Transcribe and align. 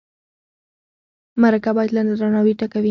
مرکه 1.41 1.71
باید 1.75 1.91
له 1.95 2.01
درناوي 2.19 2.53
ډکه 2.59 2.77
وي. 2.79 2.79